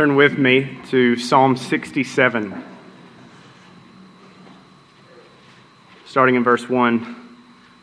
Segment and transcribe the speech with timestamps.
[0.00, 2.64] Turn with me to Psalm 67.
[6.06, 7.36] Starting in verse 1,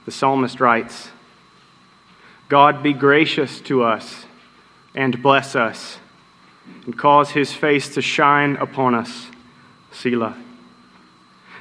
[0.06, 1.10] the psalmist writes
[2.50, 4.26] God be gracious to us
[4.96, 6.00] and bless us,
[6.86, 9.28] and cause his face to shine upon us.
[9.92, 10.36] Selah.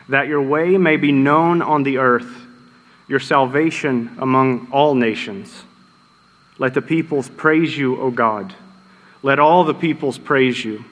[0.09, 2.47] That your way may be known on the earth,
[3.09, 5.65] your salvation among all nations.
[6.59, 8.55] Let the peoples praise you, O God.
[9.27, 10.85] Let all the peoples praise you.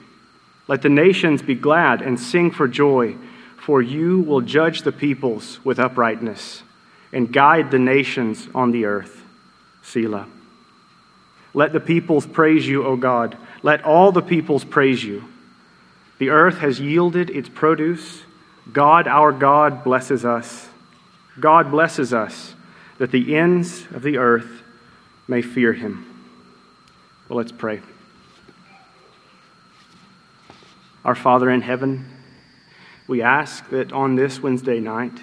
[0.67, 3.15] Let the nations be glad and sing for joy,
[3.55, 6.61] for you will judge the peoples with uprightness
[7.13, 9.23] and guide the nations on the earth.
[9.83, 10.27] Selah.
[11.53, 13.37] Let the peoples praise you, O God.
[13.63, 15.23] Let all the peoples praise you.
[16.17, 18.23] The earth has yielded its produce.
[18.73, 20.67] God, our God, blesses us.
[21.39, 22.53] God blesses us
[22.97, 24.61] that the ends of the earth
[25.25, 26.05] may fear him.
[27.29, 27.79] Well, let's pray.
[31.05, 32.03] Our Father in heaven,
[33.05, 35.13] we ask that on this Wednesday night,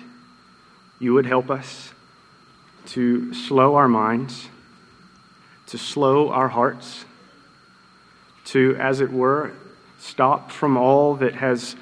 [1.01, 1.93] you would help us
[2.91, 4.47] to slow our minds,
[5.67, 7.05] to slow our hearts,
[8.45, 9.55] to, as it were,
[9.99, 11.75] stop from all that has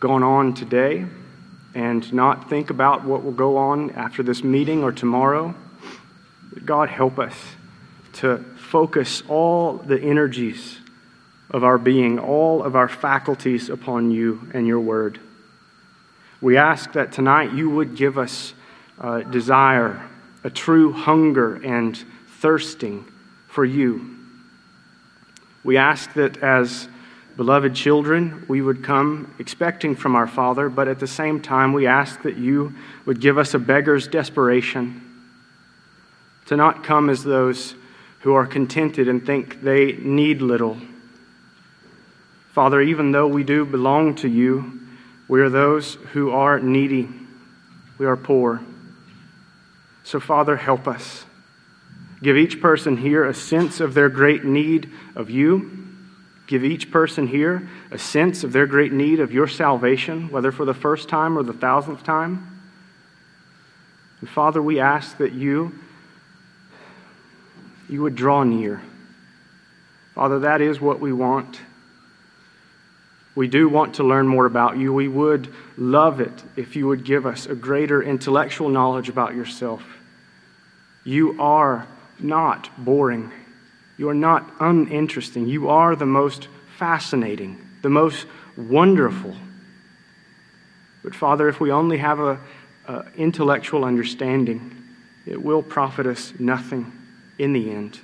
[0.00, 1.06] gone on today
[1.74, 5.54] and not think about what will go on after this meeting or tomorrow.
[6.62, 7.34] God, help us
[8.16, 10.76] to focus all the energies
[11.50, 15.20] of our being, all of our faculties upon you and your word.
[16.40, 18.52] We ask that tonight you would give us
[19.00, 20.02] a desire,
[20.44, 21.96] a true hunger and
[22.40, 23.04] thirsting
[23.48, 24.16] for you.
[25.64, 26.88] We ask that as
[27.36, 31.86] beloved children, we would come expecting from our Father, but at the same time, we
[31.86, 32.74] ask that you
[33.04, 35.02] would give us a beggar's desperation
[36.46, 37.74] to not come as those
[38.20, 40.78] who are contented and think they need little.
[42.56, 44.80] Father, even though we do belong to you,
[45.28, 47.06] we are those who are needy.
[47.98, 48.62] We are poor.
[50.04, 51.26] So, Father, help us.
[52.22, 55.86] Give each person here a sense of their great need of you.
[56.46, 60.64] Give each person here a sense of their great need of your salvation, whether for
[60.64, 62.62] the first time or the thousandth time.
[64.22, 65.78] And Father, we ask that you
[67.86, 68.80] you would draw near.
[70.14, 71.60] Father, that is what we want.
[73.36, 74.92] We do want to learn more about you.
[74.92, 79.84] We would love it if you would give us a greater intellectual knowledge about yourself.
[81.04, 81.86] You are
[82.18, 83.30] not boring.
[83.98, 85.46] You are not uninteresting.
[85.46, 86.48] You are the most
[86.78, 88.26] fascinating, the most
[88.56, 89.36] wonderful.
[91.04, 92.38] But, Father, if we only have an
[93.16, 94.82] intellectual understanding,
[95.26, 96.90] it will profit us nothing
[97.38, 98.00] in the end.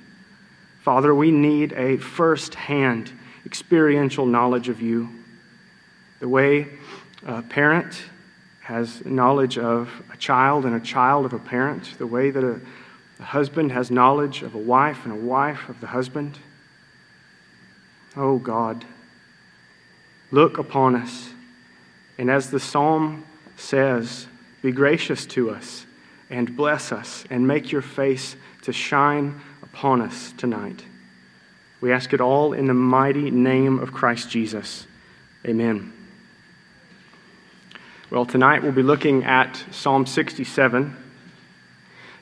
[0.83, 3.11] Father, we need a first hand
[3.45, 5.09] experiential knowledge of you.
[6.23, 6.67] The way
[7.25, 8.01] a parent
[8.61, 12.61] has knowledge of a child and a child of a parent, the way that a,
[13.19, 16.39] a husband has knowledge of a wife and a wife of the husband.
[18.15, 18.85] Oh God,
[20.31, 21.31] look upon us.
[22.17, 23.25] And as the psalm
[23.57, 24.25] says,
[24.61, 25.85] be gracious to us
[26.29, 30.85] and bless us and make your face to shine upon us tonight.
[31.81, 34.87] We ask it all in the mighty name of Christ Jesus.
[35.45, 35.91] Amen.
[38.13, 40.95] Well, tonight we'll be looking at Psalm 67.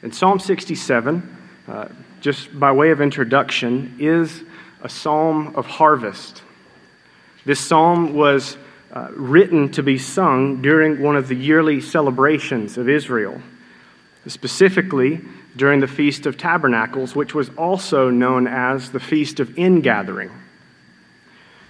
[0.02, 1.38] And Psalm 67,
[1.68, 1.90] uh,
[2.22, 4.42] just by way of introduction, is
[4.82, 6.44] a psalm of harvest.
[7.44, 8.56] This psalm was
[8.94, 13.42] uh, written to be sung during one of the yearly celebrations of Israel.
[14.28, 15.20] Specifically,
[15.58, 20.32] during the Feast of Tabernacles, which was also known as the Feast of Ingathering.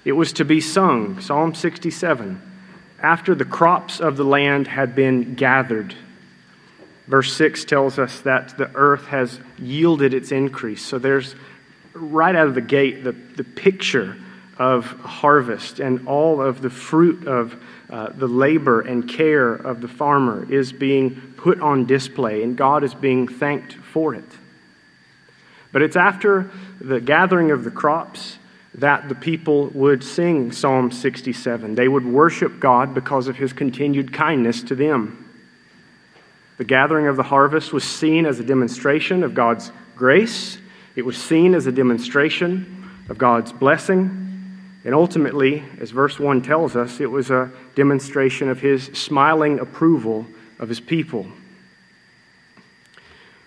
[0.06, 2.51] It was to be sung, Psalm 67,
[3.02, 5.96] after the crops of the land had been gathered.
[7.08, 10.86] Verse 6 tells us that the earth has yielded its increase.
[10.86, 11.36] So there's
[11.94, 14.18] right out of the gate the, the picture
[14.58, 19.88] of harvest and all of the fruit of uh, the labor and care of the
[19.88, 24.24] farmer is being put on display, and God is being thanked for it.
[25.72, 28.38] But it's after the gathering of the crops
[28.76, 31.76] that the people would sing Psalm 67.
[31.76, 35.30] They would worship God because of his continued kindness to them.
[36.58, 40.58] The gathering of the harvest was seen as a demonstration of God's grace,
[40.96, 44.22] it was seen as a demonstration of God's blessing,
[44.84, 50.26] and ultimately, as verse 1 tells us, it was a demonstration of his smiling approval
[50.60, 51.28] of his people.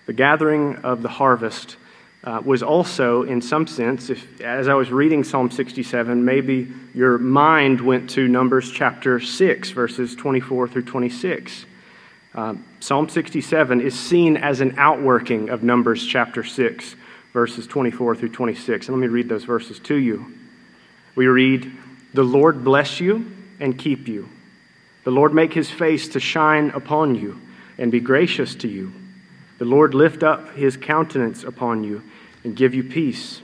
[0.05, 1.77] The gathering of the harvest
[2.25, 7.19] uh, was also, in some sense, if, as I was reading Psalm 67, maybe your
[7.19, 11.65] mind went to Numbers chapter 6, verses 24 through 26.
[12.33, 16.95] Uh, Psalm 67 is seen as an outworking of Numbers chapter 6,
[17.31, 18.87] verses 24 through 26.
[18.87, 20.33] And let me read those verses to you.
[21.13, 21.71] We read,
[22.15, 24.27] The Lord bless you and keep you.
[25.03, 27.39] The Lord make his face to shine upon you
[27.77, 28.91] and be gracious to you.
[29.57, 32.03] The Lord lift up his countenance upon you
[32.43, 33.41] and give you peace.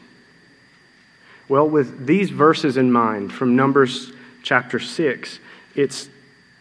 [1.47, 4.11] Well, with these verses in mind from Numbers
[4.43, 5.39] chapter 6,
[5.75, 6.09] it's,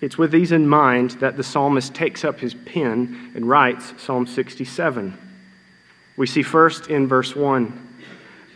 [0.01, 4.27] it's with these in mind that the psalmist takes up his pen and writes Psalm
[4.27, 5.17] 67.
[6.17, 7.89] We see first in verse 1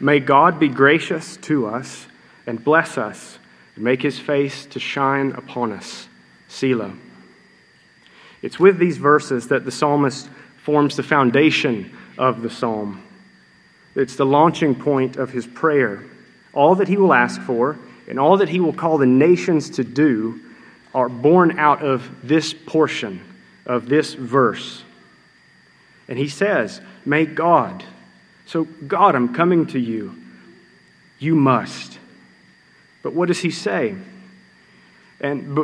[0.01, 2.07] May God be gracious to us
[2.47, 3.39] and bless us
[3.77, 6.09] and make his face to shine upon us.
[6.49, 6.93] Selah.
[8.43, 10.29] It's with these verses that the psalmist
[10.65, 13.03] forms the foundation of the psalm.
[13.95, 16.03] It's the launching point of his prayer.
[16.55, 17.79] All that he will ask for
[18.09, 20.41] and all that he will call the nations to do
[20.95, 23.21] are born out of this portion
[23.67, 24.83] of this verse.
[26.09, 27.85] And he says, May God.
[28.47, 30.15] So, God, I'm coming to you.
[31.19, 31.99] You must.
[33.03, 33.97] But what does he say?
[35.21, 35.59] And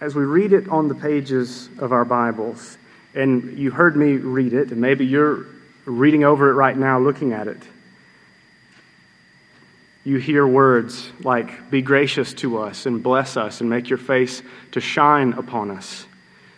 [0.00, 2.76] as we read it on the pages of our Bibles,
[3.14, 5.46] and you heard me read it, and maybe you're
[5.84, 7.62] reading over it right now, looking at it,
[10.04, 14.42] you hear words like, Be gracious to us and bless us and make your face
[14.72, 16.06] to shine upon us.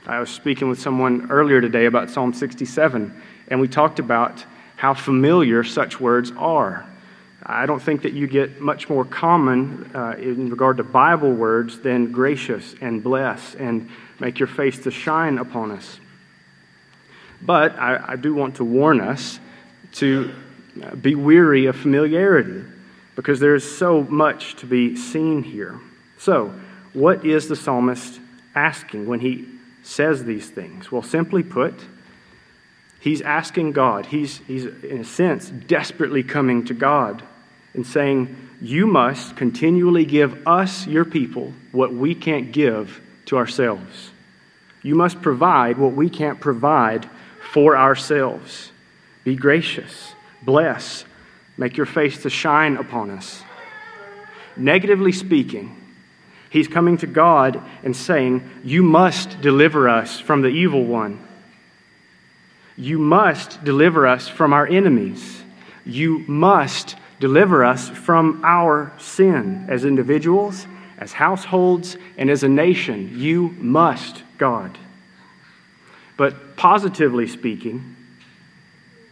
[0.06, 4.44] I was speaking with someone earlier today about Psalm 67, and we talked about
[4.76, 6.86] how familiar such words are.
[7.44, 11.80] I don't think that you get much more common uh, in regard to Bible words
[11.80, 13.88] than gracious and bless and
[14.18, 16.00] make your face to shine upon us.
[17.42, 19.38] But I, I do want to warn us
[19.94, 20.32] to
[20.82, 22.64] uh, be weary of familiarity
[23.14, 25.78] because there is so much to be seen here.
[26.18, 26.52] So,
[26.92, 28.20] what is the psalmist
[28.54, 29.46] asking when he
[29.82, 30.90] says these things?
[30.90, 31.74] Well, simply put,
[33.00, 34.06] he's asking God.
[34.06, 37.22] He's, he's in a sense, desperately coming to God
[37.74, 44.10] and saying, You must continually give us, your people, what we can't give to ourselves.
[44.82, 47.08] You must provide what we can't provide
[47.56, 48.70] for ourselves.
[49.24, 50.12] Be gracious,
[50.42, 51.06] bless,
[51.56, 53.42] make your face to shine upon us.
[54.58, 55.74] Negatively speaking,
[56.50, 61.26] he's coming to God and saying, You must deliver us from the evil one.
[62.76, 65.42] You must deliver us from our enemies.
[65.86, 70.66] You must deliver us from our sin as individuals,
[70.98, 73.12] as households, and as a nation.
[73.14, 74.76] You must, God.
[76.18, 77.96] But positively speaking,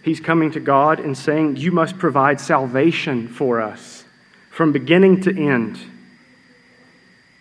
[0.02, 4.04] he's coming to God and saying, You must provide salvation for us
[4.50, 5.78] from beginning to end.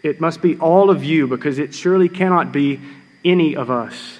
[0.02, 2.82] It must be all of you because it surely cannot be
[3.24, 4.20] any of us.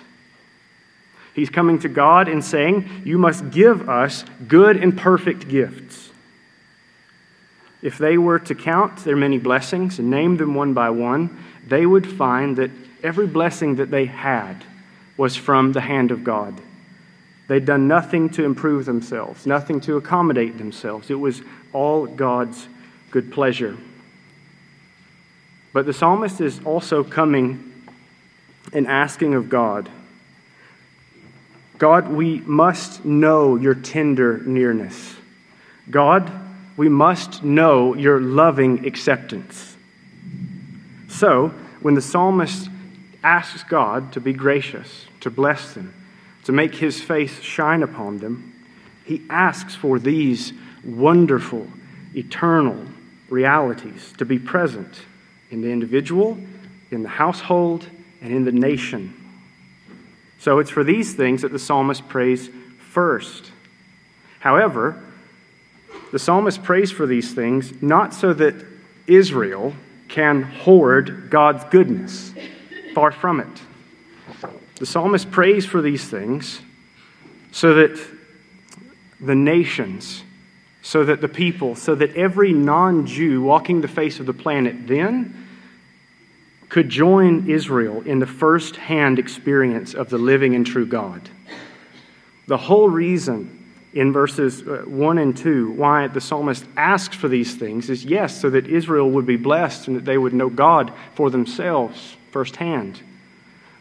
[1.34, 6.10] He's coming to God and saying, You must give us good and perfect gifts.
[7.82, 11.86] If they were to count their many blessings and name them one by one, they
[11.86, 12.72] would find that
[13.02, 14.64] every blessing that they had
[15.18, 16.60] was from the hand of God.
[17.48, 21.10] They'd done nothing to improve themselves, nothing to accommodate themselves.
[21.10, 22.68] It was all God's
[23.12, 23.78] good pleasure.
[25.74, 27.72] But the psalmist is also coming
[28.72, 29.90] and asking of God
[31.84, 35.16] God, we must know your tender nearness.
[35.90, 36.32] God,
[36.78, 39.76] we must know your loving acceptance.
[41.10, 41.50] So,
[41.82, 42.70] when the psalmist
[43.24, 45.94] asks God to be gracious, to bless them,
[46.44, 48.54] to make his face shine upon them,
[49.06, 50.54] he asks for these
[50.84, 51.68] wonderful,
[52.16, 52.86] eternal
[53.30, 55.02] realities to be present
[55.52, 56.38] in the individual,
[56.92, 57.86] in the household,
[58.22, 59.14] and in the nation.
[60.40, 62.50] So it's for these things that the psalmist prays
[62.92, 63.52] first.
[64.40, 65.02] However,
[66.12, 68.56] the psalmist prays for these things not so that
[69.08, 69.74] Israel
[70.10, 72.34] can hoard God's goodness.
[72.94, 73.62] Far from it.
[74.76, 76.62] The psalmist prays for these things
[77.52, 78.00] so that
[79.20, 80.24] the nations,
[80.82, 84.88] so that the people, so that every non Jew walking the face of the planet
[84.88, 85.48] then
[86.70, 91.30] could join Israel in the first hand experience of the living and true God.
[92.48, 93.63] The whole reason
[93.94, 98.40] in verses uh, 1 and 2 why the psalmist asks for these things is yes,
[98.40, 103.02] so that Israel would be blessed and that they would know God for themselves firsthand.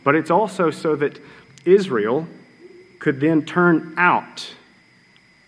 [0.05, 1.19] But it's also so that
[1.65, 2.27] Israel
[2.99, 4.55] could then turn out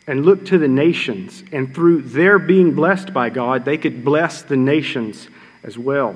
[0.07, 4.43] and look to the nations, and through their being blessed by God, they could bless
[4.43, 5.29] the nations
[5.63, 6.15] as well.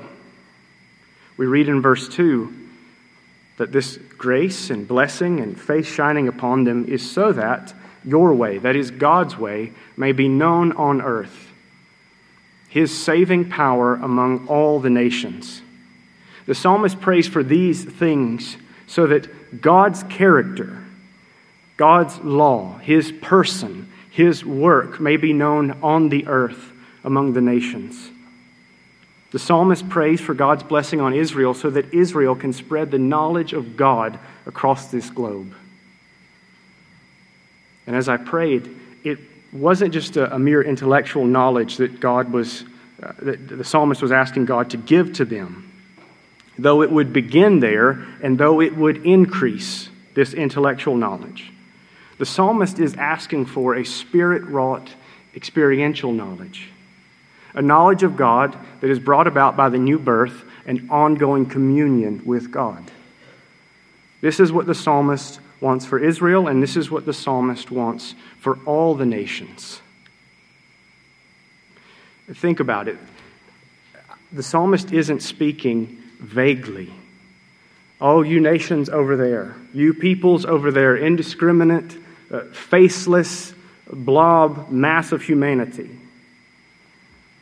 [1.39, 2.53] We read in verse 2
[3.57, 7.73] that this grace and blessing and face shining upon them is so that
[8.09, 11.53] your way, that is God's way, may be known on earth,
[12.69, 15.63] his saving power among all the nations.
[16.47, 20.83] The psalmist prays for these things so that God's character,
[21.77, 26.73] God's law, his person, his work may be known on the earth
[27.05, 28.11] among the nations.
[29.31, 33.53] The psalmist prays for God's blessing on Israel so that Israel can spread the knowledge
[33.53, 35.55] of God across this globe.
[37.89, 38.69] And as I prayed,
[39.03, 39.19] it
[39.51, 42.65] wasn't just a, a mere intellectual knowledge that God was,
[43.03, 45.73] uh, that the psalmist was asking God to give to them,
[46.59, 51.51] though it would begin there and though it would increase this intellectual knowledge.
[52.19, 54.95] The psalmist is asking for a spirit wrought
[55.35, 56.69] experiential knowledge
[57.55, 62.23] a knowledge of God that is brought about by the new birth and ongoing communion
[62.25, 62.85] with God.
[64.21, 68.15] This is what the psalmist wants for Israel, and this is what the psalmist wants
[68.39, 69.81] for all the nations.
[72.33, 72.99] Think about it.
[74.33, 76.93] The psalmist isn't speaking vaguely.
[78.01, 81.97] Oh, you nations over there, you peoples over there, indiscriminate,
[82.31, 83.53] uh, faceless
[83.91, 85.91] blob, mass of humanity.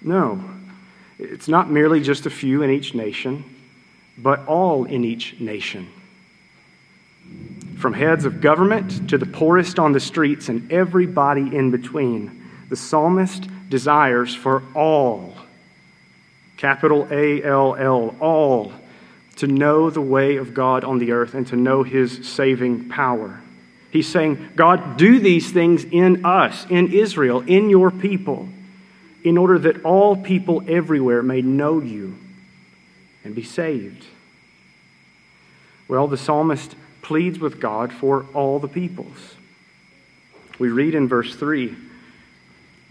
[0.00, 0.42] No,
[1.18, 3.44] it's not merely just a few in each nation,
[4.16, 5.88] but all in each nation.
[7.76, 12.76] From heads of government to the poorest on the streets and everybody in between, the
[12.76, 15.34] psalmist desires for all,
[16.56, 18.72] capital A L L, all,
[19.36, 23.40] to know the way of God on the earth and to know his saving power.
[23.90, 28.48] He's saying, God, do these things in us, in Israel, in your people
[29.22, 32.16] in order that all people everywhere may know you
[33.24, 34.06] and be saved.
[35.88, 36.74] Well, the psalmist
[37.06, 39.36] pleads with God for all the peoples.
[40.58, 41.74] We read in verse 3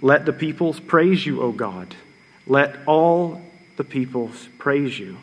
[0.01, 1.93] Let the peoples praise you, O God.
[2.47, 3.41] Let all
[3.75, 5.17] the peoples praise you.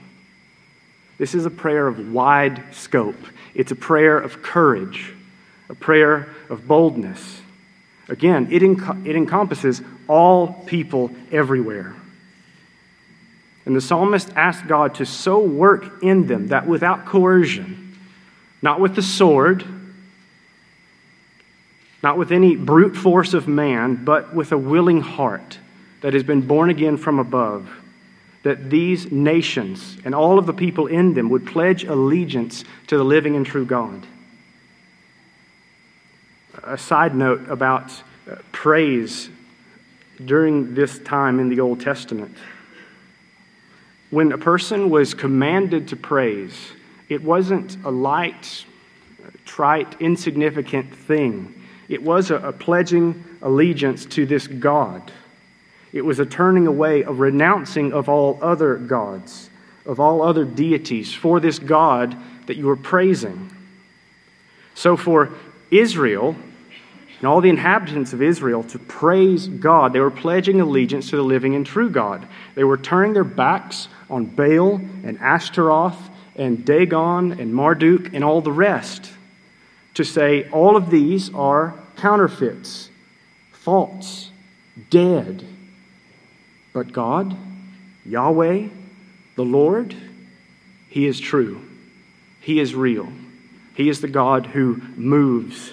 [1.17, 3.17] This is a prayer of wide scope.
[3.55, 5.15] It's a prayer of courage,
[5.71, 7.41] a prayer of boldness.
[8.11, 11.95] Again, it, it encompasses all people everywhere.
[13.65, 17.92] And the psalmist asked God to so work in them that without coercion,
[18.63, 19.65] not with the sword,
[22.03, 25.59] not with any brute force of man, but with a willing heart
[26.01, 27.69] that has been born again from above,
[28.43, 33.05] that these nations and all of the people in them would pledge allegiance to the
[33.05, 34.07] living and true God
[36.65, 37.91] a side note about
[38.31, 39.29] uh, praise
[40.25, 42.37] during this time in the Old Testament.
[44.11, 46.73] When a person was commanded to praise,
[47.09, 48.65] it wasn't a light,
[49.45, 51.55] trite, insignificant thing.
[51.89, 55.13] It was a, a pledging allegiance to this God.
[55.93, 59.51] It was a turning away, a renouncing of all other gods,
[59.85, 62.17] of all other deities, for this God
[62.47, 63.51] that you were praising.
[64.75, 65.31] So for
[65.71, 66.35] Israel,
[67.23, 69.93] and all the inhabitants of Israel to praise God.
[69.93, 72.27] They were pledging allegiance to the living and true God.
[72.57, 78.41] They were turning their backs on Baal and Ashtaroth and Dagon and Marduk and all
[78.41, 79.13] the rest
[79.95, 82.89] to say all of these are counterfeits,
[83.53, 84.31] false,
[84.91, 85.45] dead.
[86.73, 87.37] But God,
[88.07, 88.69] Yahweh,
[89.37, 89.95] the Lord,
[90.89, 91.63] He is true.
[92.41, 93.13] He is real.
[93.75, 95.73] He is the God who moves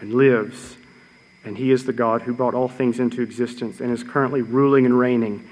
[0.00, 0.76] and lives.
[1.44, 4.86] And He is the God who brought all things into existence and is currently ruling
[4.86, 5.48] and reigning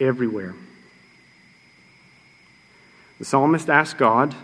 [0.00, 0.54] everywhere.
[3.18, 4.34] The psalmist asked God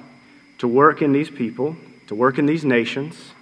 [0.59, 1.76] to work in these people,
[2.07, 3.33] to work in these nations,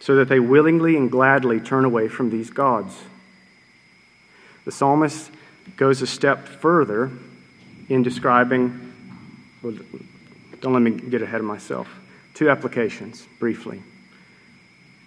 [0.00, 2.96] so that they willingly and gladly turn away from these gods.
[4.64, 5.30] The psalmist
[5.76, 7.10] goes a step further
[7.88, 8.92] in describing,
[9.62, 9.74] well,
[10.60, 11.88] don't let me get ahead of myself.
[12.34, 13.82] Two applications, briefly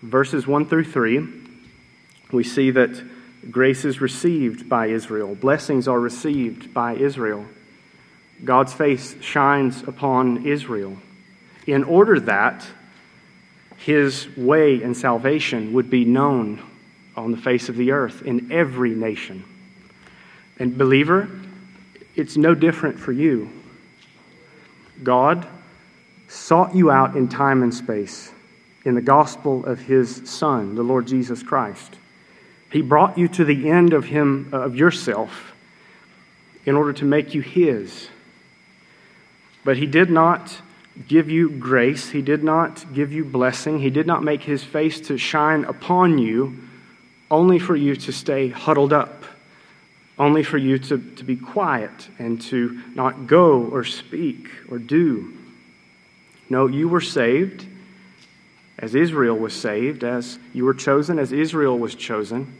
[0.02, 1.28] verses 1 through 3,
[2.32, 3.04] we see that
[3.50, 7.46] grace is received by Israel, blessings are received by Israel.
[8.44, 10.98] God's face shines upon Israel
[11.66, 12.66] in order that
[13.78, 16.62] his way and salvation would be known
[17.16, 19.44] on the face of the earth in every nation.
[20.60, 21.30] And, believer,
[22.16, 23.50] it's no different for you.
[25.04, 25.48] God
[26.28, 28.32] sought you out in time and space
[28.84, 31.98] in the gospel of his Son, the Lord Jesus Christ.
[32.72, 35.54] He brought you to the end of him of yourself
[36.66, 38.10] in order to make you his.
[39.68, 40.62] But he did not
[41.10, 45.02] give you grace, he did not give you blessing, he did not make his face
[45.10, 46.58] to shine upon you
[47.30, 49.26] only for you to stay huddled up,
[50.18, 55.38] only for you to, to be quiet and to not go or speak or do.
[56.50, 57.66] No, you were saved
[58.80, 62.58] as Israel was saved, as you were chosen, as Israel was chosen,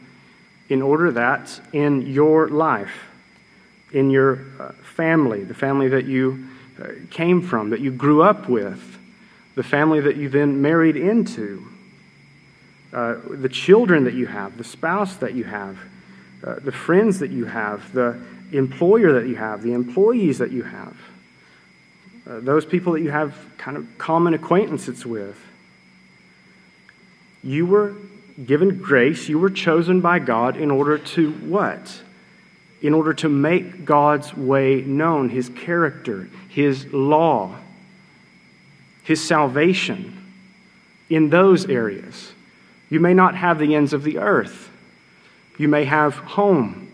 [0.68, 3.06] in order that in your life,
[3.94, 6.46] in your uh, family, the family that you
[7.10, 8.98] came from, that you grew up with,
[9.54, 11.66] the family that you then married into,
[12.92, 15.78] uh, the children that you have, the spouse that you have,
[16.44, 18.18] uh, the friends that you have, the
[18.52, 20.96] employer that you have, the employees that you have,
[22.28, 25.38] uh, those people that you have kind of common acquaintances with.
[27.42, 27.94] You were
[28.44, 32.02] given grace, you were chosen by God in order to what?
[32.80, 37.56] In order to make God's way known, His character, His law,
[39.02, 40.14] His salvation
[41.10, 42.32] in those areas.
[42.90, 44.70] You may not have the ends of the earth.
[45.58, 46.90] You may have home.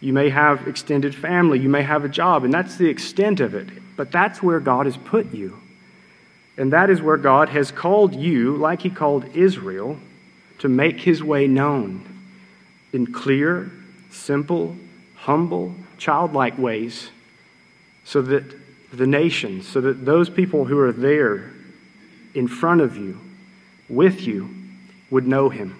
[0.00, 1.58] You may have extended family.
[1.60, 3.68] You may have a job, and that's the extent of it.
[3.96, 5.58] But that's where God has put you.
[6.58, 9.98] And that is where God has called you, like He called Israel,
[10.58, 12.15] to make His way known
[12.96, 13.70] in clear,
[14.10, 14.74] simple,
[15.16, 17.10] humble, childlike ways
[18.04, 18.42] so that
[18.90, 21.52] the nations, so that those people who are there
[22.34, 23.20] in front of you,
[23.90, 24.48] with you
[25.10, 25.76] would know him.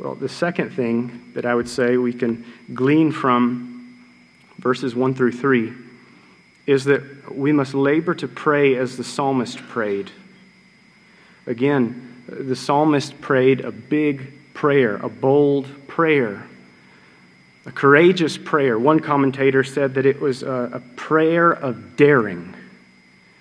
[0.00, 4.04] Well, the second thing that I would say we can glean from
[4.58, 5.72] verses 1 through 3
[6.66, 10.10] is that we must labor to pray as the psalmist prayed.
[11.46, 16.46] Again, the psalmist prayed a big prayer, a bold prayer,
[17.66, 18.78] a courageous prayer.
[18.78, 22.54] One commentator said that it was a, a prayer of daring.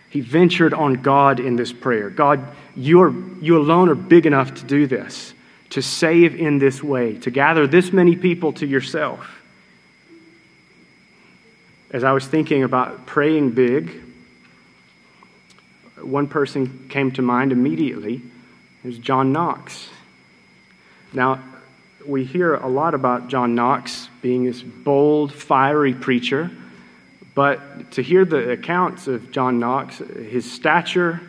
[0.09, 2.09] He ventured on God in this prayer.
[2.09, 5.33] God, you, are, you alone are big enough to do this,
[5.71, 9.39] to save in this way, to gather this many people to yourself.
[11.89, 13.91] As I was thinking about praying big,
[16.01, 18.21] one person came to mind immediately.
[18.83, 19.89] Was John Knox.
[21.13, 21.41] Now,
[22.05, 26.51] we hear a lot about John Knox being this bold, fiery preacher
[27.35, 31.21] but to hear the accounts of John Knox, his stature,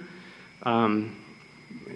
[0.63, 1.17] um,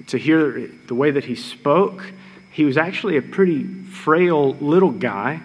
[0.06, 2.02] to hear the way that he spoke,
[2.50, 5.40] he was actually a pretty frail little guy,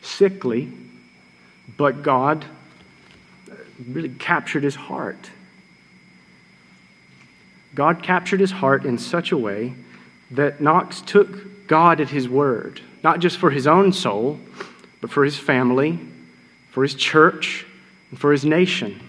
[0.00, 0.72] sickly,
[1.76, 2.44] but God
[3.86, 5.30] really captured his heart.
[7.78, 9.72] God captured his heart in such a way
[10.32, 14.40] that Knox took God at his word, not just for his own soul,
[15.00, 16.00] but for his family,
[16.72, 17.64] for his church,
[18.10, 19.00] and for his nation.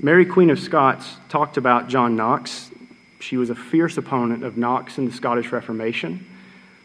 [0.00, 2.72] Mary, Queen of Scots, talked about John Knox.
[3.20, 6.26] She was a fierce opponent of Knox in the Scottish Reformation,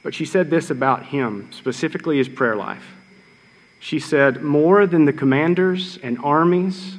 [0.03, 2.85] but she said this about him, specifically his prayer life.
[3.79, 6.95] She said, More than the commanders and armies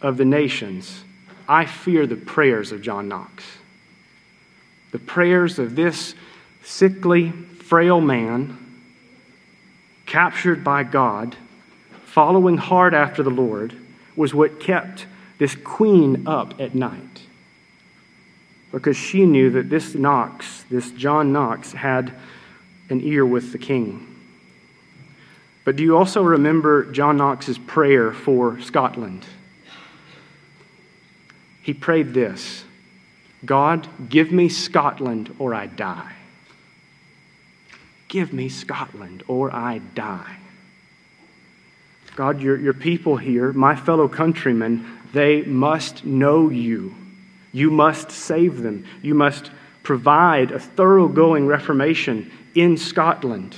[0.00, 1.04] of the nations,
[1.48, 3.44] I fear the prayers of John Knox.
[4.92, 6.14] The prayers of this
[6.62, 8.58] sickly, frail man,
[10.06, 11.36] captured by God
[12.04, 13.74] following hard after the Lord
[14.16, 15.06] was what kept
[15.38, 17.22] this queen up at night.
[18.72, 22.12] Because she knew that this Knox, this John Knox, had
[22.90, 24.04] an ear with the king.
[25.64, 29.24] But do you also remember John Knox's prayer for Scotland?
[31.68, 32.64] He prayed this
[33.44, 36.14] God, give me Scotland or I die.
[38.08, 40.38] Give me Scotland or I die.
[42.16, 46.94] God, your, your people here, my fellow countrymen, they must know you.
[47.52, 48.86] You must save them.
[49.02, 49.50] You must
[49.82, 53.54] provide a thoroughgoing reformation in Scotland.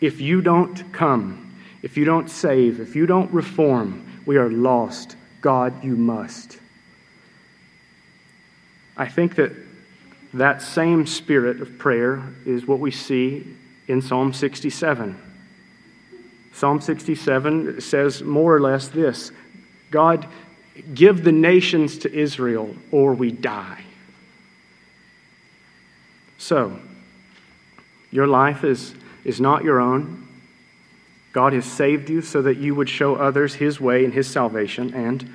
[0.00, 5.16] If you don't come, if you don't save, if you don't reform, we are lost.
[5.40, 6.60] God, you must.
[8.98, 9.52] I think that
[10.34, 13.46] that same spirit of prayer is what we see
[13.86, 15.18] in Psalm 67.
[16.52, 19.30] Psalm 67 says more or less this
[19.90, 20.26] God,
[20.92, 23.84] give the nations to Israel, or we die.
[26.36, 26.78] So,
[28.10, 30.26] your life is, is not your own.
[31.32, 34.94] God has saved you so that you would show others His way and His salvation.
[34.94, 35.30] And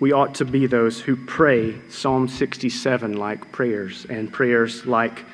[0.00, 5.24] we ought to be those who pray Psalm 67 like prayers and prayers like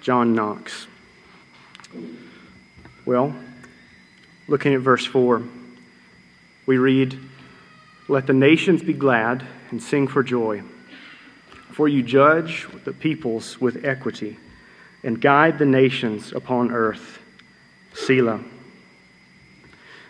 [0.00, 0.88] John Knox.
[3.06, 3.34] Well,
[4.48, 5.42] looking at verse 4,
[6.66, 7.16] we read,
[8.08, 10.62] Let the nations be glad and sing for joy,
[11.70, 14.36] for you judge the peoples with equity
[15.04, 17.20] and guide the nations upon earth.
[17.94, 18.40] Selah.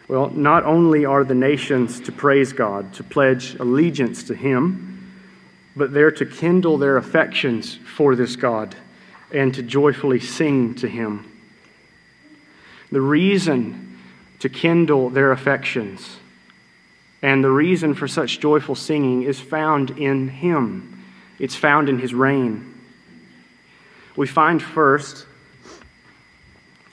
[0.08, 5.12] Well, not only are the nations to praise God, to pledge allegiance to Him,
[5.76, 8.74] but they're to kindle their affections for this God
[9.32, 11.30] and to joyfully sing to Him.
[12.90, 13.98] The reason
[14.38, 16.16] to kindle their affections
[17.20, 21.04] and the reason for such joyful singing is found in Him,
[21.38, 22.74] it's found in His reign.
[24.16, 25.26] We find first,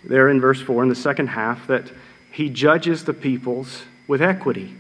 [0.03, 1.91] there in verse 4, in the second half, that
[2.35, 4.75] He judges the peoples with equity.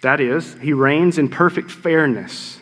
[0.00, 2.58] That is, He reigns in perfect fairness.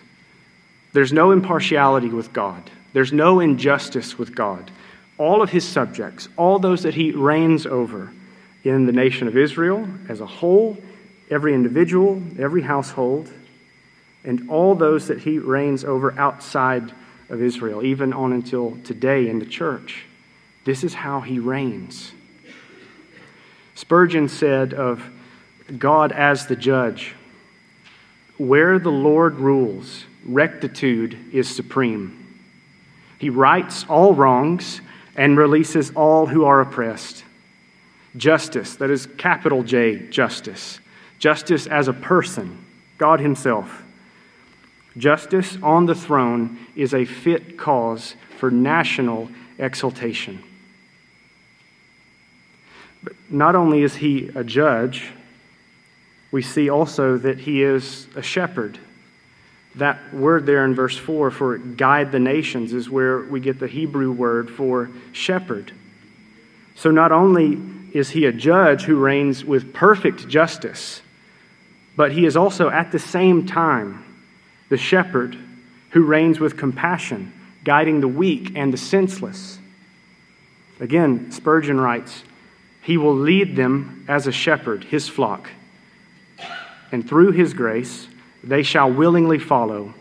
[0.92, 2.68] There's no impartiality with God.
[2.92, 4.72] There's no injustice with God.
[5.18, 8.12] All of his subjects, all those that he reigns over
[8.64, 10.76] in the nation of Israel as a whole,
[11.30, 13.30] every individual, every household,
[14.24, 16.92] and all those that he reigns over outside
[17.30, 20.06] of Israel, even on until today in the church.
[20.64, 22.10] This is how he reigns.
[23.74, 25.02] Spurgeon said of
[25.78, 27.14] God as the judge,
[28.36, 32.18] Where the Lord rules, rectitude is supreme.
[33.18, 34.80] He rights all wrongs
[35.16, 37.24] and releases all who are oppressed.
[38.16, 40.80] Justice, that is capital J, justice.
[41.18, 42.64] Justice as a person,
[42.98, 43.82] God Himself.
[44.96, 50.42] Justice on the throne is a fit cause for national exultation.
[53.02, 55.12] But not only is He a judge,
[56.30, 58.78] we see also that He is a shepherd.
[59.74, 63.68] That word there in verse 4 for guide the nations is where we get the
[63.68, 65.72] Hebrew word for shepherd.
[66.74, 67.60] So not only
[67.92, 71.02] is he a judge who reigns with perfect justice,
[71.96, 74.04] but he is also at the same time
[74.68, 75.38] the shepherd
[75.90, 77.32] who reigns with compassion,
[77.64, 79.58] guiding the weak and the senseless.
[80.80, 82.24] Again, Spurgeon writes,
[82.82, 85.50] He will lead them as a shepherd, his flock,
[86.90, 88.08] and through his grace,
[88.44, 89.94] they shall willingly follow.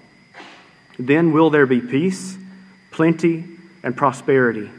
[0.98, 2.38] Then will there be peace,
[2.90, 3.46] plenty,
[3.84, 4.70] and prosperity.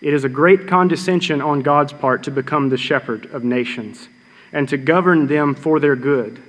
[0.00, 4.08] It is a great condescension on God's part to become the shepherd of nations
[4.52, 6.40] and to govern them for their good.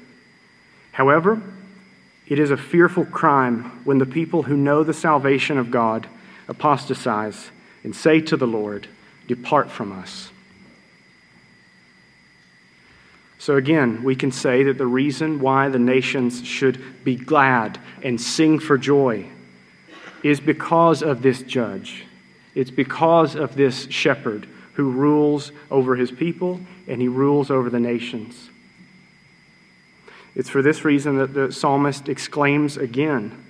[0.92, 1.42] However,
[2.28, 6.08] it is a fearful crime when the people who know the salvation of God
[6.48, 7.50] apostatize
[7.84, 8.88] and say to the Lord,
[9.28, 10.32] Depart from us.
[13.46, 18.20] So, again, we can say that the reason why the nations should be glad and
[18.20, 19.28] sing for joy
[20.24, 22.06] is because of this judge.
[22.56, 27.80] It's because of this shepherd who rules over his people and he rules over the
[27.80, 28.50] nations.
[30.34, 33.46] It's for this reason that the psalmist exclaims again.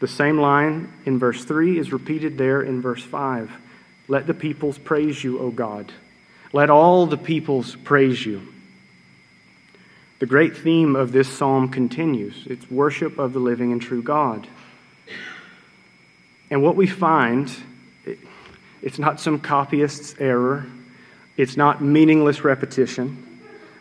[0.00, 3.50] The same line in verse 3 is repeated there in verse 5.
[4.06, 5.94] Let the peoples praise you, O God.
[6.52, 8.46] Let all the peoples praise you.
[10.20, 14.46] The great theme of this psalm continues it's worship of the living and true God.
[16.50, 17.50] And what we find,
[18.82, 20.66] it's not some copyist's error,
[21.38, 23.26] it's not meaningless repetition.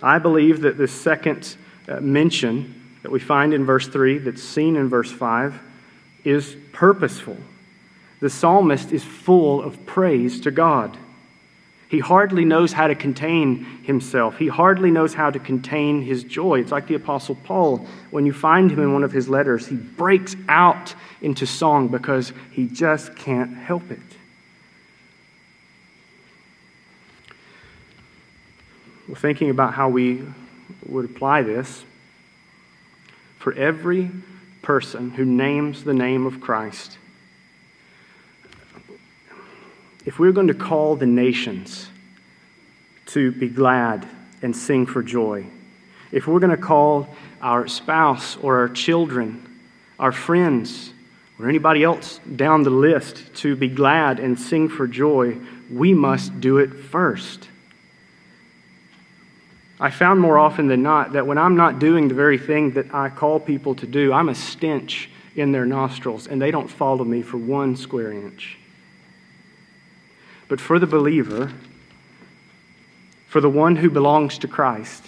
[0.02, 1.58] I believe that the second
[1.90, 2.74] uh, mention
[3.04, 5.60] that we find in verse 3, that's seen in verse 5,
[6.24, 7.36] is purposeful.
[8.22, 10.98] The psalmist is full of praise to God.
[11.90, 14.38] He hardly knows how to contain himself.
[14.38, 16.60] He hardly knows how to contain his joy.
[16.60, 17.88] It's like the Apostle Paul.
[18.12, 22.32] When you find him in one of his letters, he breaks out into song because
[22.52, 24.00] he just can't help it.
[29.08, 30.24] Well, thinking about how we
[30.86, 31.84] would apply this,
[33.40, 34.12] for every
[34.62, 37.00] person who names the name of Christ,
[40.06, 41.90] if we're going to call the nations
[43.08, 44.08] to be glad
[44.42, 45.46] and sing for joy,
[46.12, 47.08] if we're going to call
[47.42, 49.60] our spouse or our children,
[50.00, 50.92] our friends,
[51.40, 55.38] or anybody else down the list to be glad and sing for joy,
[55.72, 57.48] we must do it first.
[59.80, 62.94] I found more often than not that when I'm not doing the very thing that
[62.94, 67.06] I call people to do, I'm a stench in their nostrils, and they don't follow
[67.06, 68.59] me for one square inch.
[70.50, 71.54] But for the believer,
[73.28, 75.06] for the one who belongs to Christ,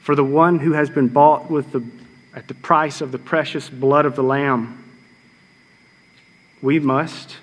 [0.00, 1.84] for the one who has been bought with the,
[2.34, 4.84] at the price of the precious blood of the Lamb.
[6.62, 7.36] We must,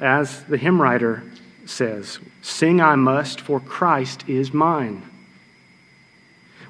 [0.00, 1.24] as the hymn writer
[1.66, 5.02] says, sing I must, for Christ is mine.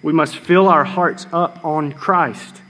[0.02, 2.62] We must fill our hearts up on Christ.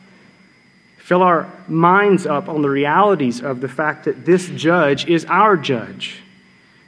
[0.99, 5.57] Fill our minds up on the realities of the fact that this judge is our
[5.57, 6.23] judge.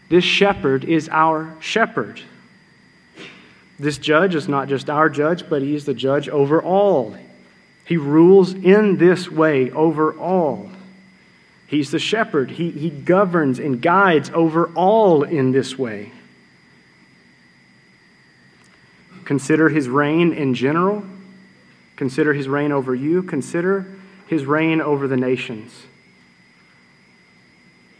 [0.08, 2.20] This shepherd is our shepherd.
[3.78, 7.16] This judge is not just our judge, but he is the judge over all.
[7.84, 10.70] He rules in this way over all.
[11.66, 12.50] He's the shepherd.
[12.50, 16.12] He, he governs and guides over all in this way.
[19.24, 21.04] Consider his reign in general.
[21.96, 23.22] Consider his reign over you.
[23.22, 23.86] Consider
[24.26, 25.84] his reign over the nations.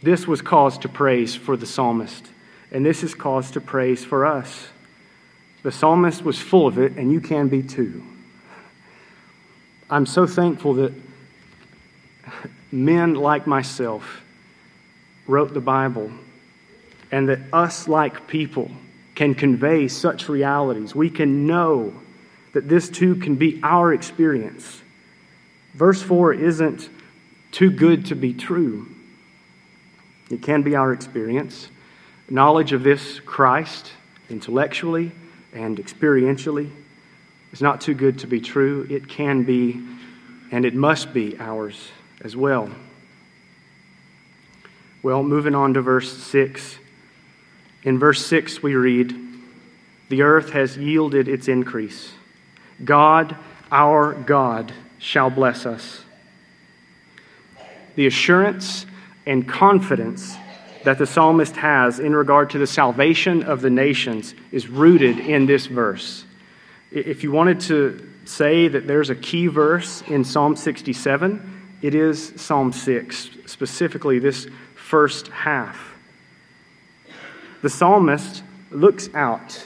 [0.01, 2.27] This was cause to praise for the psalmist,
[2.71, 4.69] and this is cause to praise for us.
[5.63, 8.03] The psalmist was full of it, and you can be too.
[9.89, 10.93] I'm so thankful that
[12.71, 14.21] men like myself
[15.27, 16.11] wrote the Bible
[17.11, 18.71] and that us like people
[19.15, 20.95] can convey such realities.
[20.95, 21.93] We can know
[22.53, 24.81] that this too can be our experience.
[25.73, 26.89] Verse 4 isn't
[27.51, 28.87] too good to be true,
[30.29, 31.69] it can be our experience.
[32.29, 33.91] Knowledge of this Christ,
[34.29, 35.11] intellectually,
[35.53, 36.69] and experientially
[37.51, 38.85] is not too good to be true.
[38.89, 39.81] It can be
[40.51, 42.69] and it must be ours as well.
[45.01, 46.77] Well, moving on to verse 6.
[47.83, 49.15] In verse 6, we read,
[50.09, 52.11] The earth has yielded its increase.
[52.83, 53.37] God,
[53.71, 56.03] our God, shall bless us.
[57.95, 58.85] The assurance
[59.29, 60.35] and confidence
[60.85, 65.45] that the psalmist has in regard to the salvation of the nations is rooted in
[65.45, 66.25] this verse.
[66.91, 72.33] If you wanted to say that there's a key verse in Psalm 67, it is
[72.37, 75.93] Psalm 6, specifically this first half.
[77.61, 79.63] The psalmist looks out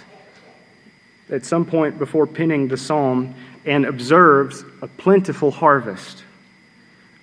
[1.30, 3.34] at some point before penning the psalm
[3.66, 6.26] and observes a plentiful harvest.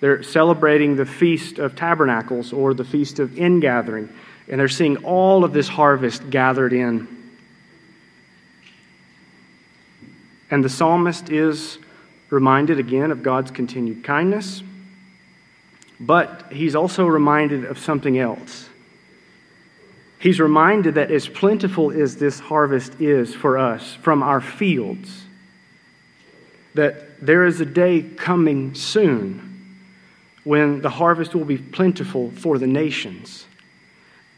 [0.01, 4.09] They're celebrating the Feast of Tabernacles or the Feast of Ingathering,
[4.49, 7.07] and they're seeing all of this harvest gathered in.
[10.49, 11.77] And the psalmist is
[12.31, 14.63] reminded again of God's continued kindness,
[15.99, 18.67] but he's also reminded of something else.
[20.17, 25.25] He's reminded that as plentiful as this harvest is for us from our fields,
[26.73, 29.50] that there is a day coming soon
[30.43, 33.45] when the harvest will be plentiful for the nations.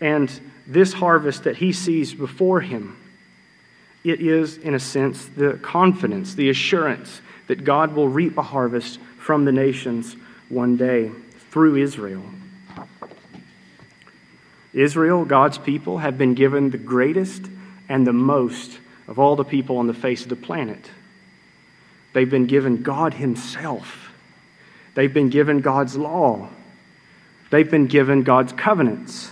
[0.01, 0.29] And
[0.67, 2.97] this harvest that he sees before him,
[4.03, 8.99] it is, in a sense, the confidence, the assurance that God will reap a harvest
[9.17, 10.15] from the nations
[10.49, 11.11] one day
[11.51, 12.23] through Israel.
[14.73, 17.43] Israel, God's people, have been given the greatest
[17.87, 20.89] and the most of all the people on the face of the planet.
[22.13, 24.02] They've been given God Himself.
[24.95, 26.49] They've been given God's law.
[27.49, 29.31] They've been given God's covenants.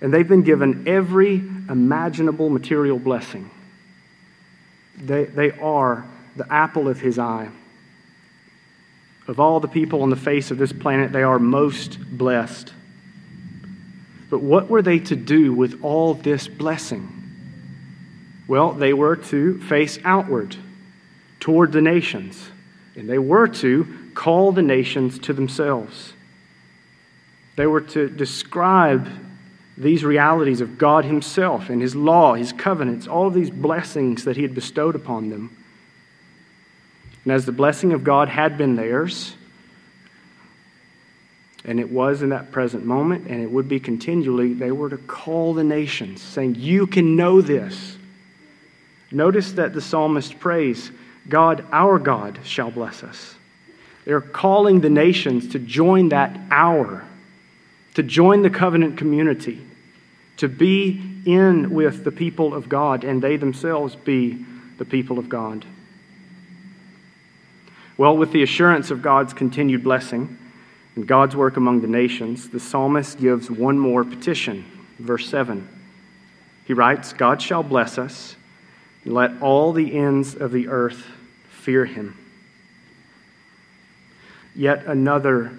[0.00, 3.50] And they've been given every imaginable material blessing.
[4.96, 7.48] They, they are the apple of His eye.
[9.26, 12.72] Of all the people on the face of this planet, they are most blessed.
[14.28, 17.08] But what were they to do with all this blessing?
[18.46, 20.56] Well, they were to face outward
[21.40, 22.50] toward the nations,
[22.96, 26.12] and they were to call the nations to themselves.
[27.56, 29.08] They were to describe
[29.76, 34.36] these realities of God Himself and His law, His covenants, all of these blessings that
[34.36, 35.56] He had bestowed upon them.
[37.24, 39.34] And as the blessing of God had been theirs,
[41.64, 44.98] and it was in that present moment, and it would be continually, they were to
[44.98, 47.96] call the nations, saying, You can know this.
[49.10, 50.90] Notice that the psalmist prays,
[51.28, 53.36] God, our God, shall bless us.
[54.04, 57.04] They're calling the nations to join that hour,
[57.94, 59.64] to join the covenant community,
[60.36, 64.44] to be in with the people of God, and they themselves be
[64.76, 65.64] the people of God.
[67.96, 70.36] Well, with the assurance of God's continued blessing
[70.96, 74.64] and God's work among the nations, the psalmist gives one more petition.
[74.98, 75.68] Verse 7.
[76.66, 78.36] He writes, God shall bless us,
[79.04, 81.06] and let all the ends of the earth
[81.48, 82.18] fear him.
[84.54, 85.58] Yet another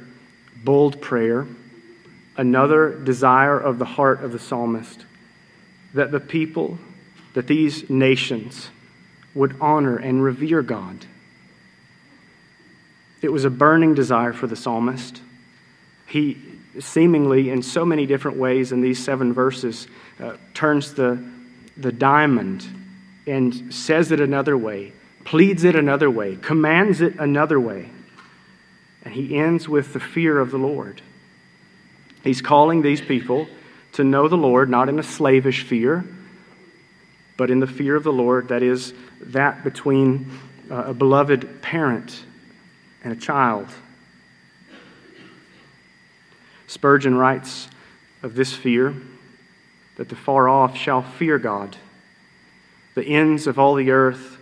[0.63, 1.45] bold prayer,
[2.37, 5.05] another desire of the heart of the psalmist
[5.93, 6.77] that the people,
[7.33, 8.69] that these nations
[9.33, 11.05] would honor and revere God.
[13.21, 15.21] It was a burning desire for the psalmist.
[16.07, 16.37] He
[16.79, 19.87] seemingly, in so many different ways in these seven verses,
[20.19, 21.23] uh, turns the,
[21.77, 22.65] the diamond
[23.27, 24.91] and says it another way,
[25.23, 27.89] pleads it another way, commands it another way.
[29.05, 31.01] And he ends with the fear of the Lord.
[32.23, 33.47] He's calling these people
[33.93, 36.03] to know the Lord, not in a slavish fear,
[37.37, 40.29] but in the fear of the Lord, that is, that between
[40.69, 42.25] uh, a beloved parent
[43.03, 43.67] and a child.
[46.67, 47.69] Spurgeon writes
[48.23, 48.95] of this fear
[49.97, 51.77] that the far off shall fear God.
[52.95, 54.37] The ends of all the earth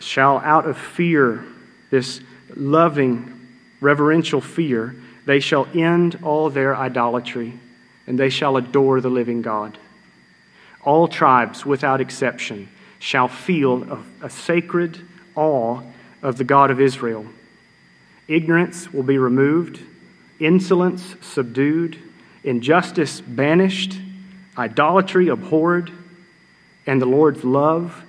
[0.00, 1.44] shall, out of fear,
[1.90, 2.20] this
[2.54, 3.37] loving,
[3.80, 7.58] reverential fear, they shall end all their idolatry
[8.06, 9.76] and they shall adore the living God.
[10.82, 14.98] All tribes, without exception, shall feel a, a sacred
[15.36, 15.82] awe
[16.22, 17.26] of the God of Israel.
[18.26, 19.80] Ignorance will be removed,
[20.40, 21.98] insolence subdued,
[22.42, 23.98] injustice banished,
[24.56, 25.92] idolatry abhorred,
[26.86, 28.02] and the Lord's love,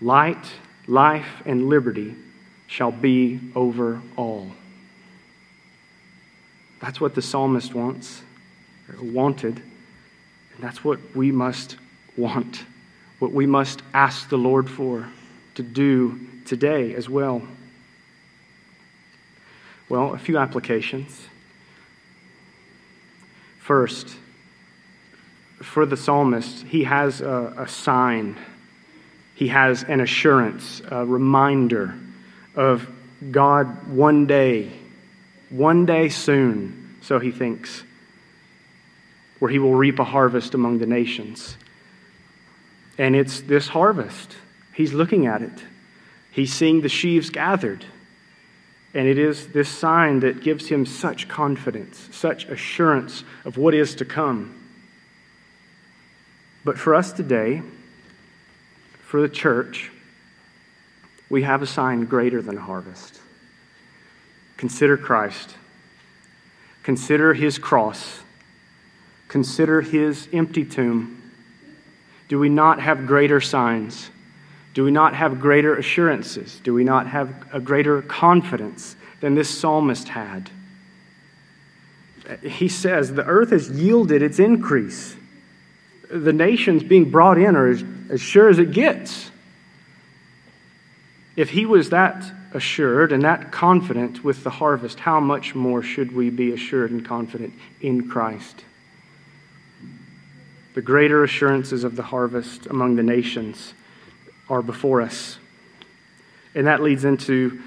[0.00, 0.52] light,
[0.86, 2.14] life, and liberty
[2.66, 4.50] shall be over all.
[6.84, 8.20] That's what the psalmist wants,
[9.00, 11.78] wanted, and that's what we must
[12.14, 12.62] want,
[13.20, 15.08] what we must ask the Lord for
[15.54, 17.40] to do today as well.
[19.88, 21.26] Well, a few applications.
[23.60, 24.14] First,
[25.62, 28.36] for the psalmist, he has a, a sign,
[29.34, 31.94] he has an assurance, a reminder
[32.54, 32.86] of
[33.30, 34.70] God one day,
[35.54, 37.84] one day soon, so he thinks,
[39.38, 41.56] where he will reap a harvest among the nations.
[42.98, 44.36] And it's this harvest.
[44.72, 45.64] He's looking at it.
[46.32, 47.84] He's seeing the sheaves gathered.
[48.94, 53.94] And it is this sign that gives him such confidence, such assurance of what is
[53.96, 54.60] to come.
[56.64, 57.62] But for us today,
[59.02, 59.92] for the church,
[61.28, 63.20] we have a sign greater than harvest.
[64.64, 65.56] Consider Christ.
[66.84, 68.22] Consider his cross.
[69.28, 71.20] Consider his empty tomb.
[72.28, 74.08] Do we not have greater signs?
[74.72, 76.60] Do we not have greater assurances?
[76.60, 80.48] Do we not have a greater confidence than this psalmist had?
[82.42, 85.14] He says, The earth has yielded its increase.
[86.10, 89.30] The nations being brought in are as, as sure as it gets.
[91.36, 96.14] If he was that assured and that confident with the harvest, how much more should
[96.14, 98.64] we be assured and confident in Christ?
[100.74, 103.74] The greater assurances of the harvest among the nations
[104.48, 105.38] are before us.
[106.54, 107.60] And that leads into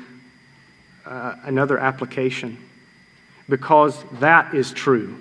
[1.06, 2.58] uh, another application.
[3.50, 5.18] Because that is true,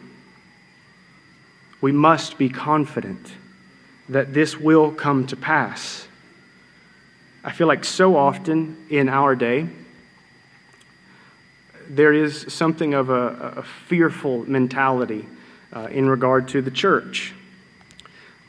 [1.80, 3.32] we must be confident
[4.08, 6.05] that this will come to pass.
[7.46, 9.68] I feel like so often in our day,
[11.88, 15.24] there is something of a, a fearful mentality
[15.72, 17.32] uh, in regard to the church.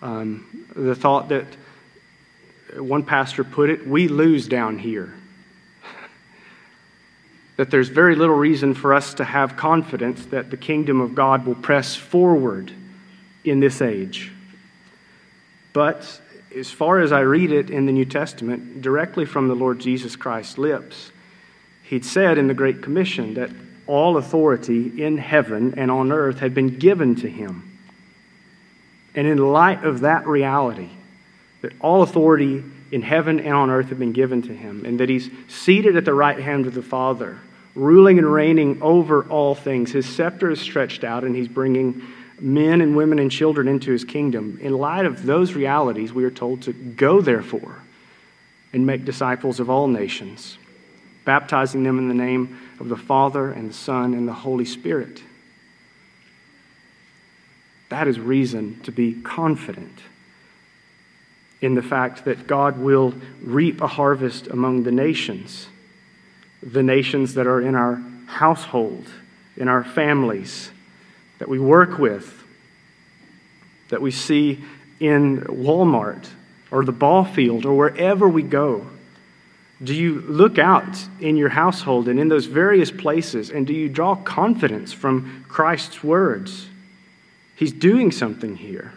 [0.02, 1.46] Um, the thought that
[2.76, 5.14] one pastor put it, we lose down here.
[7.58, 11.46] that there's very little reason for us to have confidence that the kingdom of God
[11.46, 12.72] will press forward
[13.44, 14.32] in this age.
[15.72, 16.20] But
[16.56, 20.16] as far as I read it in the New Testament, directly from the Lord Jesus
[20.16, 21.12] Christ's lips,
[21.84, 23.50] he'd said in the Great Commission that
[23.86, 27.78] all authority in heaven and on earth had been given to him.
[29.16, 30.90] And in light of that reality,
[31.62, 35.10] that all authority in heaven and on earth had been given to him, and that
[35.10, 37.40] he's seated at the right hand of the Father,
[37.76, 39.92] ruling and reigning over all things.
[39.92, 42.02] His scepter is stretched out, and he's bringing
[42.40, 44.60] men and women and children into his kingdom.
[44.62, 47.80] In light of those realities, we are told to go, therefore,
[48.74, 50.58] and make disciples of all nations,
[51.26, 55.22] baptizing them in the name of the Father and the Son and the Holy Spirit.
[57.90, 60.00] That is reason to be confident
[61.62, 65.68] in the fact that God will reap a harvest among the nations,
[66.62, 69.08] the nations that are in our household,
[69.56, 70.70] in our families,
[71.40, 72.44] that we work with,
[73.90, 74.64] that we see
[75.00, 76.28] in Walmart
[76.72, 78.86] or the ball field or wherever we go.
[79.84, 83.90] Do you look out in your household and in those various places and do you
[83.90, 86.68] draw confidence from Christ's words?
[87.56, 88.92] He's doing something here.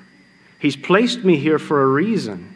[0.59, 2.55] He's placed me here for a reason.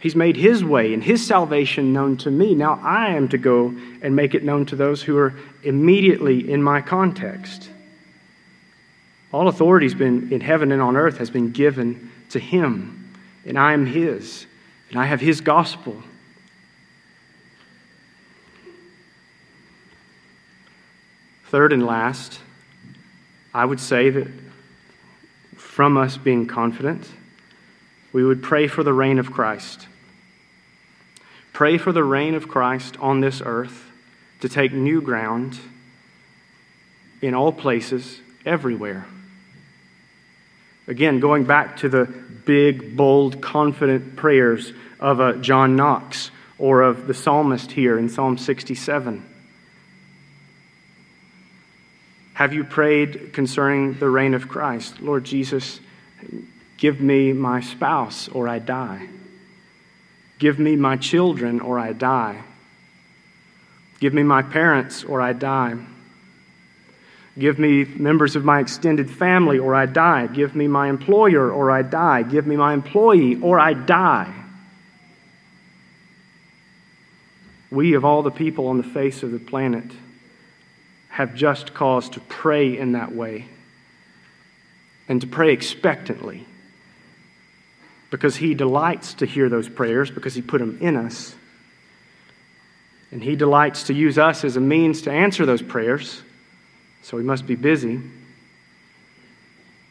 [0.00, 2.54] He's made his way and his salvation known to me.
[2.54, 6.62] Now I am to go and make it known to those who are immediately in
[6.62, 7.68] my context.
[9.32, 13.12] All authority has been in heaven and on earth has been given to him,
[13.44, 14.46] and I am his,
[14.90, 16.02] and I have his gospel.
[21.46, 22.40] Third and last,
[23.54, 24.28] I would say that
[25.56, 27.08] from us being confident,
[28.12, 29.86] we would pray for the reign of Christ.
[31.52, 33.90] Pray for the reign of Christ on this earth
[34.40, 35.58] to take new ground
[37.20, 39.06] in all places, everywhere.
[40.88, 47.06] Again, going back to the big, bold, confident prayers of uh, John Knox or of
[47.06, 49.22] the psalmist here in Psalm 67.
[52.32, 55.00] Have you prayed concerning the reign of Christ?
[55.02, 55.78] Lord Jesus,
[56.78, 59.08] give me my spouse or I die.
[60.38, 62.44] Give me my children or I die.
[64.00, 65.76] Give me my parents or I die.
[67.38, 70.26] Give me members of my extended family or I die.
[70.26, 72.22] Give me my employer or I die.
[72.22, 74.34] Give me my employee or I die.
[77.70, 79.84] We, of all the people on the face of the planet,
[81.10, 83.46] have just cause to pray in that way
[85.08, 86.46] and to pray expectantly
[88.10, 91.34] because He delights to hear those prayers because He put them in us.
[93.10, 96.22] And He delights to use us as a means to answer those prayers,
[97.08, 97.98] so we must be busy.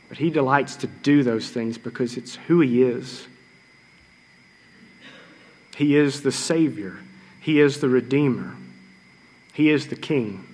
[0.07, 3.25] But He delights to do those things because it's who He is.
[5.75, 6.99] He is the Savior,
[7.39, 8.55] He is the Redeemer,
[9.51, 10.45] He is the King.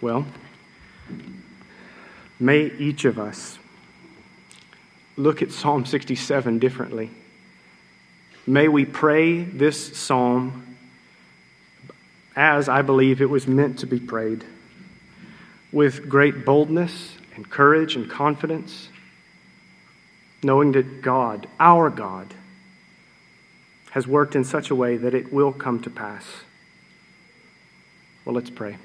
[0.00, 0.26] Well,
[2.38, 3.58] may each of us
[5.16, 7.10] look at Psalm 67 differently.
[8.46, 10.71] May we pray this psalm
[12.34, 14.44] as I believe it was meant to be prayed,
[15.70, 18.88] with great boldness and courage and confidence,
[20.42, 22.34] knowing that God, our God,
[23.90, 26.24] has worked in such a way that it will come to pass.
[28.24, 28.78] Well, let's pray.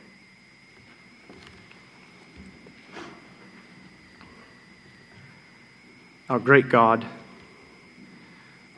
[6.30, 7.06] Our great God,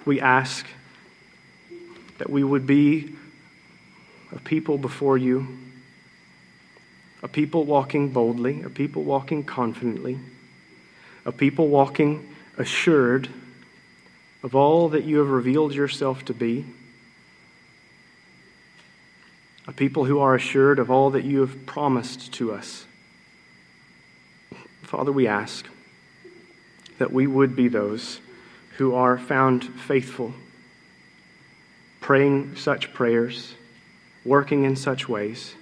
[0.06, 0.68] we ask
[2.20, 3.16] that we would be
[4.32, 5.58] a people before you,
[7.22, 10.20] a people walking boldly, a people walking confidently,
[11.26, 13.28] a people walking assured
[14.44, 16.66] of all that you have revealed yourself to be,
[19.68, 22.86] a people who are assured of all that you have promised to us.
[24.84, 25.68] Father, we ask
[26.98, 28.20] that we would be those
[28.78, 30.34] who are found faithful,
[32.00, 33.54] praying such prayers,
[34.26, 35.56] working in such ways.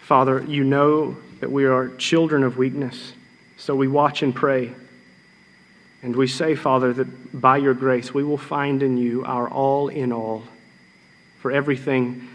[0.00, 3.12] Father, you know that we are children of weakness,
[3.56, 4.72] so we watch and pray.
[6.02, 9.88] And we say, Father, that by your grace we will find in you our all
[9.88, 10.44] in all
[11.40, 12.28] for everything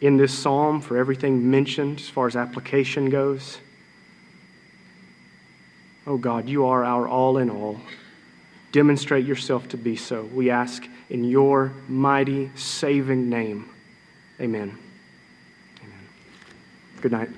[0.00, 3.58] in this psalm, for everything mentioned as far as application goes.
[6.06, 7.80] Oh God, you are our all in all.
[8.72, 10.22] Demonstrate yourself to be so.
[10.22, 13.70] We ask in your mighty, saving name.
[14.40, 14.76] Amen.
[15.82, 16.08] Amen.
[17.00, 17.30] Good night.